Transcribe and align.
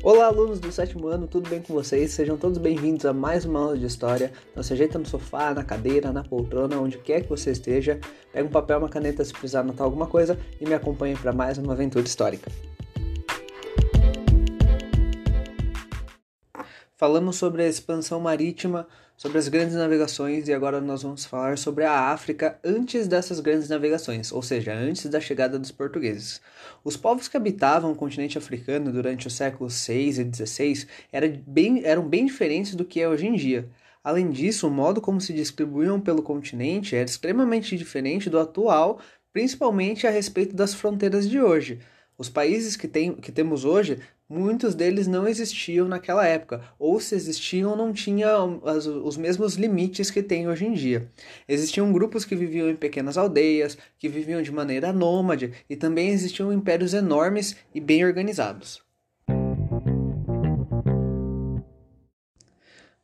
Olá, 0.00 0.26
alunos 0.26 0.60
do 0.60 0.70
sétimo 0.70 1.08
ano, 1.08 1.26
tudo 1.26 1.50
bem 1.50 1.60
com 1.60 1.74
vocês? 1.74 2.12
Sejam 2.12 2.36
todos 2.36 2.56
bem-vindos 2.56 3.04
a 3.04 3.12
mais 3.12 3.44
uma 3.44 3.58
aula 3.58 3.76
de 3.76 3.84
história. 3.84 4.32
Então, 4.52 4.62
se 4.62 4.72
ajeita 4.72 4.96
no 4.96 5.04
sofá, 5.04 5.52
na 5.52 5.64
cadeira, 5.64 6.12
na 6.12 6.22
poltrona, 6.22 6.78
onde 6.78 6.98
quer 6.98 7.22
que 7.22 7.28
você 7.28 7.50
esteja. 7.50 7.98
Pega 8.32 8.46
um 8.46 8.50
papel, 8.50 8.78
uma 8.78 8.88
caneta 8.88 9.24
se 9.24 9.32
precisar 9.32 9.60
anotar 9.60 9.84
alguma 9.84 10.06
coisa 10.06 10.38
e 10.60 10.66
me 10.66 10.72
acompanhe 10.72 11.16
para 11.16 11.32
mais 11.32 11.58
uma 11.58 11.72
aventura 11.72 12.04
histórica. 12.04 12.48
Falamos 16.98 17.36
sobre 17.36 17.62
a 17.62 17.68
expansão 17.68 18.18
marítima, 18.18 18.84
sobre 19.16 19.38
as 19.38 19.46
grandes 19.46 19.76
navegações 19.76 20.48
e 20.48 20.52
agora 20.52 20.80
nós 20.80 21.00
vamos 21.04 21.24
falar 21.24 21.56
sobre 21.56 21.84
a 21.84 21.92
África 21.92 22.58
antes 22.64 23.06
dessas 23.06 23.38
grandes 23.38 23.68
navegações, 23.68 24.32
ou 24.32 24.42
seja, 24.42 24.74
antes 24.74 25.06
da 25.06 25.20
chegada 25.20 25.60
dos 25.60 25.70
portugueses. 25.70 26.40
Os 26.82 26.96
povos 26.96 27.28
que 27.28 27.36
habitavam 27.36 27.92
o 27.92 27.94
continente 27.94 28.36
africano 28.36 28.90
durante 28.90 29.28
os 29.28 29.34
séculos 29.34 29.74
6 29.74 30.18
e 30.18 30.24
16 30.24 30.88
eram 31.12 31.40
bem, 31.46 31.84
eram 31.84 32.02
bem 32.02 32.26
diferentes 32.26 32.74
do 32.74 32.84
que 32.84 33.00
é 33.00 33.08
hoje 33.08 33.28
em 33.28 33.36
dia. 33.36 33.70
Além 34.02 34.28
disso, 34.28 34.66
o 34.66 34.70
modo 34.70 35.00
como 35.00 35.20
se 35.20 35.32
distribuíam 35.32 36.00
pelo 36.00 36.20
continente 36.20 36.96
era 36.96 37.08
extremamente 37.08 37.78
diferente 37.78 38.28
do 38.28 38.40
atual, 38.40 38.98
principalmente 39.32 40.04
a 40.04 40.10
respeito 40.10 40.56
das 40.56 40.74
fronteiras 40.74 41.30
de 41.30 41.40
hoje. 41.40 41.78
Os 42.18 42.28
países 42.28 42.74
que, 42.74 42.88
tem, 42.88 43.14
que 43.14 43.30
temos 43.30 43.64
hoje, 43.64 44.00
muitos 44.28 44.74
deles 44.74 45.06
não 45.06 45.26
existiam 45.26 45.88
naquela 45.88 46.26
época, 46.26 46.62
ou 46.78 47.00
se 47.00 47.14
existiam, 47.14 47.74
não 47.74 47.92
tinham 47.92 48.60
os 49.04 49.16
mesmos 49.16 49.54
limites 49.54 50.10
que 50.10 50.22
tem 50.22 50.48
hoje 50.48 50.66
em 50.66 50.72
dia. 50.74 51.10
Existiam 51.48 51.92
grupos 51.92 52.24
que 52.24 52.36
viviam 52.36 52.68
em 52.68 52.76
pequenas 52.76 53.16
aldeias, 53.16 53.78
que 53.98 54.08
viviam 54.08 54.42
de 54.42 54.52
maneira 54.52 54.92
nômade, 54.92 55.52
e 55.68 55.76
também 55.76 56.08
existiam 56.08 56.52
impérios 56.52 56.92
enormes 56.92 57.56
e 57.74 57.80
bem 57.80 58.04
organizados. 58.04 58.86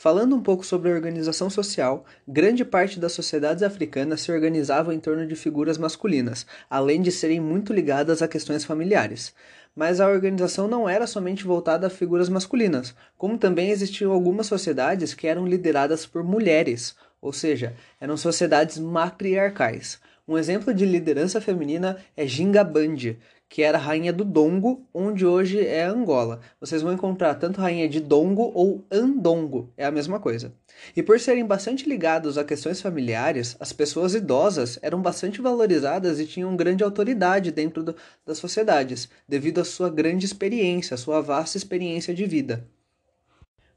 Falando 0.00 0.36
um 0.36 0.40
pouco 0.40 0.64
sobre 0.64 0.88
a 0.88 0.94
organização 0.94 1.50
social, 1.50 2.04
grande 2.26 2.64
parte 2.64 3.00
das 3.00 3.10
sociedades 3.10 3.64
africanas 3.64 4.20
se 4.20 4.30
organizavam 4.30 4.92
em 4.92 5.00
torno 5.00 5.26
de 5.26 5.34
figuras 5.34 5.76
masculinas, 5.76 6.46
além 6.70 7.02
de 7.02 7.10
serem 7.10 7.40
muito 7.40 7.72
ligadas 7.72 8.22
a 8.22 8.28
questões 8.28 8.64
familiares. 8.64 9.34
Mas 9.78 10.00
a 10.00 10.08
organização 10.08 10.66
não 10.66 10.88
era 10.88 11.06
somente 11.06 11.44
voltada 11.44 11.86
a 11.86 11.90
figuras 11.90 12.28
masculinas, 12.28 12.96
como 13.16 13.38
também 13.38 13.70
existiam 13.70 14.10
algumas 14.10 14.48
sociedades 14.48 15.14
que 15.14 15.28
eram 15.28 15.46
lideradas 15.46 16.04
por 16.04 16.24
mulheres, 16.24 16.96
ou 17.20 17.32
seja, 17.32 17.74
eram 18.00 18.16
sociedades 18.16 18.78
matriarcais. 18.78 20.00
Um 20.26 20.36
exemplo 20.36 20.74
de 20.74 20.84
liderança 20.84 21.40
feminina 21.40 21.96
é 22.16 22.26
Gingabandi, 22.26 23.18
que 23.48 23.62
era 23.62 23.78
rainha 23.78 24.12
do 24.12 24.24
Dongo, 24.24 24.86
onde 24.92 25.24
hoje 25.24 25.66
é 25.66 25.84
Angola. 25.84 26.40
Vocês 26.60 26.82
vão 26.82 26.92
encontrar 26.92 27.34
tanto 27.36 27.60
rainha 27.60 27.88
de 27.88 27.98
Dongo 27.98 28.52
ou 28.54 28.84
Andongo, 28.90 29.72
é 29.76 29.86
a 29.86 29.90
mesma 29.90 30.20
coisa. 30.20 30.52
E 30.94 31.02
por 31.02 31.18
serem 31.18 31.46
bastante 31.46 31.88
ligados 31.88 32.36
a 32.36 32.44
questões 32.44 32.80
familiares, 32.80 33.56
as 33.58 33.72
pessoas 33.72 34.14
idosas 34.14 34.78
eram 34.82 35.00
bastante 35.00 35.40
valorizadas 35.40 36.20
e 36.20 36.26
tinham 36.26 36.54
grande 36.54 36.84
autoridade 36.84 37.50
dentro 37.50 37.82
do, 37.82 37.96
das 38.26 38.36
sociedades, 38.36 39.08
devido 39.26 39.62
à 39.62 39.64
sua 39.64 39.88
grande 39.88 40.26
experiência, 40.26 40.94
à 40.94 40.98
sua 40.98 41.22
vasta 41.22 41.56
experiência 41.56 42.14
de 42.14 42.26
vida. 42.26 42.68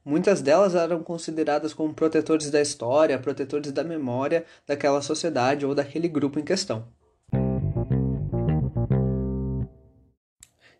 Muitas 0.03 0.41
delas 0.41 0.73
eram 0.73 1.03
consideradas 1.03 1.73
como 1.73 1.93
protetores 1.93 2.49
da 2.49 2.59
história, 2.59 3.19
protetores 3.19 3.71
da 3.71 3.83
memória 3.83 4.45
daquela 4.65 5.01
sociedade 5.01 5.65
ou 5.65 5.75
daquele 5.75 6.07
grupo 6.07 6.39
em 6.39 6.43
questão. 6.43 6.87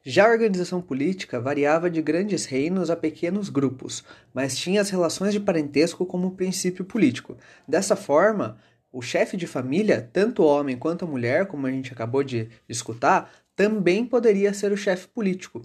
Já 0.04 0.26
a 0.26 0.32
organização 0.32 0.82
política 0.82 1.40
variava 1.40 1.88
de 1.88 2.02
grandes 2.02 2.46
reinos 2.46 2.90
a 2.90 2.96
pequenos 2.96 3.50
grupos, 3.50 4.04
mas 4.34 4.58
tinha 4.58 4.82
as 4.82 4.90
relações 4.90 5.32
de 5.32 5.40
parentesco 5.40 6.04
como 6.08 6.36
princípio 6.36 6.84
político. 6.84 7.38
Dessa 7.68 7.96
forma, 7.96 8.58
o 8.92 9.04
chefe 9.04 9.38
de 9.38 9.46
família, 9.46 10.10
tanto 10.12 10.44
homem 10.44 10.76
quanto 10.76 11.08
mulher, 11.08 11.46
como 11.46 11.68
a 11.68 11.72
gente 11.72 11.94
acabou 11.94 12.24
de 12.24 12.50
escutar, 12.68 13.31
também 13.56 14.04
poderia 14.04 14.52
ser 14.56 14.72
o 14.72 14.78
chefe 14.78 15.08
político. 15.08 15.62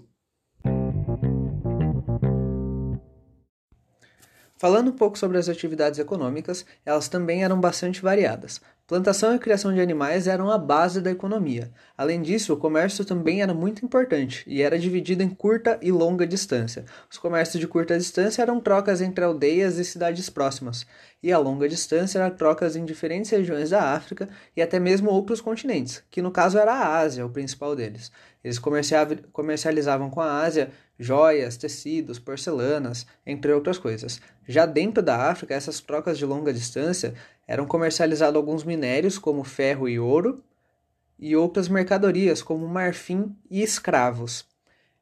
Falando 4.57 4.89
um 4.89 4.95
pouco 4.95 5.17
sobre 5.17 5.37
as 5.37 5.47
atividades 5.47 5.99
econômicas, 5.99 6.65
elas 6.85 7.07
também 7.07 7.43
eram 7.43 7.59
bastante 7.59 8.01
variadas. 8.01 8.59
Plantação 8.87 9.35
e 9.35 9.39
criação 9.39 9.73
de 9.73 9.81
animais 9.81 10.27
eram 10.27 10.49
a 10.49 10.57
base 10.57 11.01
da 11.01 11.11
economia. 11.11 11.69
Além 11.97 12.21
disso, 12.21 12.53
o 12.53 12.57
comércio 12.57 13.03
também 13.03 13.41
era 13.41 13.53
muito 13.53 13.83
importante 13.83 14.45
e 14.47 14.61
era 14.61 14.79
dividido 14.79 15.21
em 15.21 15.29
curta 15.29 15.77
e 15.81 15.91
longa 15.91 16.25
distância. 16.25 16.85
Os 17.11 17.17
comércios 17.17 17.59
de 17.59 17.67
curta 17.67 17.97
distância 17.97 18.41
eram 18.41 18.61
trocas 18.61 19.01
entre 19.01 19.25
aldeias 19.25 19.77
e 19.77 19.83
cidades 19.83 20.29
próximas, 20.29 20.87
e 21.21 21.33
a 21.33 21.37
longa 21.37 21.67
distância 21.67 22.17
eram 22.19 22.33
trocas 22.33 22.77
em 22.77 22.85
diferentes 22.85 23.29
regiões 23.29 23.71
da 23.71 23.91
África 23.91 24.29
e 24.55 24.61
até 24.61 24.79
mesmo 24.79 25.09
outros 25.09 25.41
continentes, 25.41 26.01
que 26.09 26.21
no 26.21 26.31
caso 26.31 26.57
era 26.57 26.71
a 26.71 26.97
Ásia, 26.97 27.25
o 27.25 27.29
principal 27.29 27.75
deles. 27.75 28.09
Eles 28.41 28.57
comercializavam 29.33 30.09
com 30.09 30.21
a 30.21 30.39
Ásia 30.39 30.71
joias, 30.97 31.57
tecidos, 31.57 32.17
porcelanas, 32.17 33.05
entre 33.25 33.51
outras 33.51 33.77
coisas. 33.77 34.21
Já 34.47 34.65
dentro 34.65 35.03
da 35.03 35.29
África, 35.29 35.53
essas 35.53 35.81
trocas 35.81 36.17
de 36.17 36.25
longa 36.25 36.53
distância 36.53 37.13
eram 37.47 37.65
comercializados 37.65 38.35
alguns 38.35 38.63
minérios, 38.63 39.17
como 39.17 39.43
ferro 39.43 39.87
e 39.87 39.97
ouro, 39.97 40.43
e 41.17 41.35
outras 41.35 41.67
mercadorias, 41.67 42.43
como 42.43 42.67
marfim 42.67 43.35
e 43.49 43.63
escravos. 43.63 44.45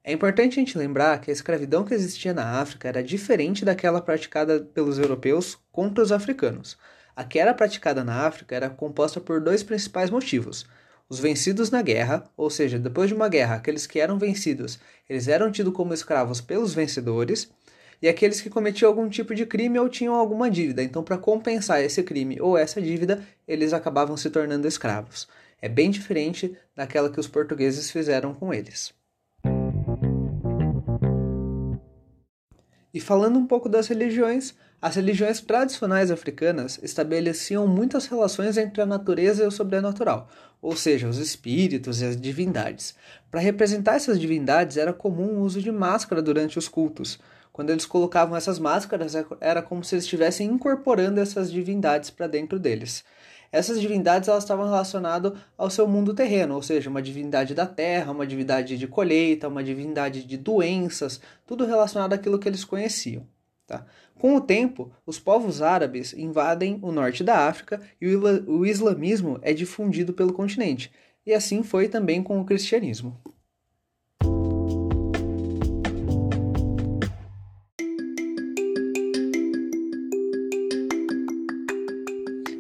É 0.04 0.14
importante 0.14 0.54
a 0.54 0.64
gente 0.64 0.78
lembrar 0.78 1.20
que 1.20 1.32
a 1.32 1.34
escravidão 1.34 1.84
que 1.84 1.94
existia 1.94 2.32
na 2.32 2.62
África 2.62 2.88
era 2.88 3.04
diferente 3.04 3.66
daquela 3.66 4.00
praticada 4.00 4.60
pelos 4.60 5.00
europeus 5.00 5.58
contra 5.72 6.04
os 6.04 6.12
africanos. 6.12 6.78
A 7.16 7.24
que 7.24 7.40
era 7.40 7.56
praticada 7.56 8.04
na 8.04 8.28
África 8.28 8.56
era 8.56 8.70
composta 8.70 9.20
por 9.20 9.42
dois 9.42 9.64
principais 9.64 10.12
motivos. 10.12 10.68
Os 11.10 11.20
vencidos 11.20 11.72
na 11.72 11.82
guerra, 11.82 12.24
ou 12.38 12.52
seja, 12.52 12.78
depois 12.78 13.10
de 13.10 13.16
uma 13.16 13.28
guerra, 13.28 13.56
aqueles 13.56 13.88
que 13.88 14.00
eram 14.00 14.20
vencidos, 14.20 14.80
eles 15.10 15.28
eram 15.28 15.52
tidos 15.52 15.74
como 15.74 15.94
escravos 15.94 16.40
pelos 16.40 16.76
vencedores, 16.76 17.52
e 18.02 18.08
aqueles 18.08 18.42
que 18.42 18.50
cometiam 18.50 18.90
algum 18.90 19.10
tipo 19.10 19.34
de 19.34 19.46
crime 19.46 19.80
ou 19.80 19.90
tinham 19.90 20.16
alguma 20.16 20.50
dívida. 20.50 20.84
Então, 20.84 21.04
para 21.04 21.18
compensar 21.18 21.82
esse 21.82 22.04
crime 22.04 22.40
ou 22.40 22.58
essa 22.58 22.82
dívida, 22.82 23.24
eles 23.48 23.74
acabavam 23.74 24.16
se 24.18 24.30
tornando 24.30 24.68
escravos. 24.68 25.28
É 25.62 25.70
bem 25.70 25.90
diferente 25.90 26.56
daquela 26.76 27.10
que 27.10 27.20
os 27.20 27.28
portugueses 27.28 27.90
fizeram 27.90 28.34
com 28.34 28.54
eles. 28.54 28.94
E 32.94 33.00
falando 33.02 33.38
um 33.38 33.46
pouco 33.46 33.68
das 33.68 33.88
religiões, 33.88 34.54
as 34.82 34.96
religiões 34.96 35.42
tradicionais 35.42 36.12
africanas 36.12 36.80
estabeleciam 36.82 37.68
muitas 37.68 38.06
relações 38.06 38.56
entre 38.56 38.82
a 38.82 38.86
natureza 38.86 39.44
e 39.44 39.48
o 39.48 39.52
sobrenatural, 39.52 40.30
ou 40.62 40.78
seja, 40.78 41.10
os 41.10 41.18
espíritos 41.18 42.02
e 42.02 42.06
as 42.06 42.16
divindades. 42.16 42.96
Para 43.30 43.42
representar 43.42 43.96
essas 43.96 44.18
divindades 44.18 44.78
era 44.78 44.94
comum 44.94 45.34
o 45.34 45.42
uso 45.42 45.62
de 45.62 45.74
máscara 45.74 46.22
durante 46.22 46.58
os 46.58 46.70
cultos. 46.70 47.20
Quando 47.56 47.70
eles 47.70 47.86
colocavam 47.86 48.36
essas 48.36 48.60
máscaras, 48.60 49.16
é, 49.16 49.26
era 49.40 49.62
como 49.62 49.82
se 49.82 49.96
eles 49.96 50.04
estivessem 50.04 50.46
incorporando 50.46 51.22
essas 51.22 51.50
divindades 51.50 52.10
para 52.10 52.28
dentro 52.28 52.60
deles. 52.60 53.02
Essas 53.50 53.80
divindades 53.80 54.28
elas 54.28 54.44
estavam 54.44 54.66
relacionadas 54.66 55.32
ao 55.58 55.70
seu 55.70 55.88
mundo 55.88 56.14
terreno, 56.14 56.56
ou 56.56 56.62
seja, 56.62 56.90
uma 56.90 57.02
divindade 57.02 57.56
da 57.56 57.66
terra, 57.66 58.12
uma 58.12 58.28
divindade 58.28 58.78
de 58.78 58.86
colheita, 58.90 59.48
uma 59.48 59.64
divindade 59.64 60.26
de 60.26 60.36
doenças, 60.36 61.22
tudo 61.48 61.66
relacionado 61.66 62.12
àquilo 62.12 62.38
que 62.38 62.50
eles 62.50 62.66
conheciam. 62.66 63.26
Tá? 63.66 63.86
Com 64.20 64.36
o 64.36 64.42
tempo, 64.42 64.92
os 65.06 65.18
povos 65.18 65.62
árabes 65.62 66.12
invadem 66.12 66.78
o 66.82 66.92
norte 66.92 67.24
da 67.24 67.48
África 67.48 67.80
e 68.02 68.18
o 68.18 68.66
islamismo 68.66 69.40
é 69.42 69.54
difundido 69.54 70.12
pelo 70.12 70.34
continente, 70.34 70.92
e 71.26 71.32
assim 71.32 71.64
foi 71.64 71.88
também 71.88 72.22
com 72.22 72.38
o 72.38 72.46
cristianismo. 72.46 73.18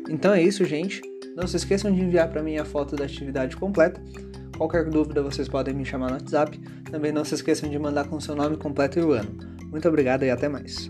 Então 0.09 0.33
é 0.33 0.41
isso, 0.41 0.63
gente. 0.65 1.01
Não 1.35 1.47
se 1.47 1.57
esqueçam 1.57 1.91
de 1.91 2.01
enviar 2.01 2.29
para 2.29 2.43
mim 2.43 2.57
a 2.57 2.65
foto 2.65 2.95
da 2.95 3.05
atividade 3.05 3.57
completa. 3.57 4.01
Qualquer 4.57 4.89
dúvida 4.89 5.21
vocês 5.21 5.49
podem 5.49 5.73
me 5.73 5.85
chamar 5.85 6.07
no 6.07 6.13
WhatsApp. 6.13 6.57
Também 6.89 7.11
não 7.11 7.25
se 7.25 7.35
esqueçam 7.35 7.69
de 7.69 7.77
mandar 7.77 8.07
com 8.07 8.19
seu 8.19 8.35
nome 8.35 8.55
completo 8.57 8.99
e 8.99 9.03
o 9.03 9.11
ano. 9.11 9.31
Muito 9.69 9.87
obrigado 9.87 10.23
e 10.23 10.29
até 10.29 10.47
mais. 10.47 10.89